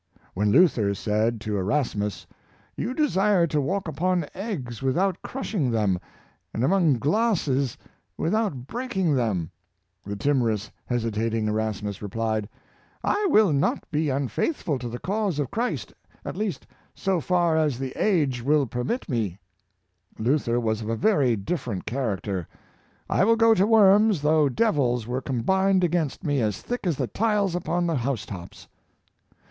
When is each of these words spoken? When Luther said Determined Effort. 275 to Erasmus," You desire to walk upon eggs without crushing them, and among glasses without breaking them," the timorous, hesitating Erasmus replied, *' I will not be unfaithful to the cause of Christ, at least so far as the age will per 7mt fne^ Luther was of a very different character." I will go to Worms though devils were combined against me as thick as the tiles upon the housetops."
When 0.33 0.49
Luther 0.49 0.95
said 0.95 1.37
Determined 1.37 1.69
Effort. 1.71 1.91
275 1.91 1.99
to 2.25 2.25
Erasmus," 2.25 2.25
You 2.75 2.93
desire 2.95 3.45
to 3.45 3.61
walk 3.61 3.87
upon 3.87 4.25
eggs 4.33 4.81
without 4.81 5.21
crushing 5.21 5.69
them, 5.69 5.99
and 6.55 6.63
among 6.63 6.95
glasses 6.97 7.77
without 8.17 8.65
breaking 8.65 9.13
them," 9.13 9.51
the 10.03 10.15
timorous, 10.15 10.71
hesitating 10.87 11.47
Erasmus 11.47 12.01
replied, 12.01 12.49
*' 12.81 12.95
I 13.03 13.27
will 13.29 13.53
not 13.53 13.83
be 13.91 14.09
unfaithful 14.09 14.79
to 14.79 14.89
the 14.89 14.97
cause 14.97 15.37
of 15.37 15.51
Christ, 15.51 15.93
at 16.25 16.35
least 16.35 16.65
so 16.95 17.19
far 17.21 17.55
as 17.55 17.77
the 17.77 17.91
age 17.95 18.41
will 18.41 18.65
per 18.65 18.83
7mt 18.83 19.05
fne^ 19.05 19.37
Luther 20.17 20.59
was 20.59 20.81
of 20.81 20.89
a 20.89 20.95
very 20.95 21.35
different 21.35 21.85
character." 21.85 22.47
I 23.07 23.23
will 23.23 23.35
go 23.35 23.53
to 23.53 23.67
Worms 23.67 24.23
though 24.23 24.49
devils 24.49 25.05
were 25.05 25.21
combined 25.21 25.83
against 25.83 26.23
me 26.23 26.41
as 26.41 26.59
thick 26.59 26.87
as 26.87 26.97
the 26.97 27.05
tiles 27.05 27.53
upon 27.53 27.85
the 27.85 27.97
housetops." 27.97 28.67